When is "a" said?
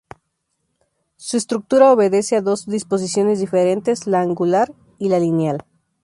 2.35-2.41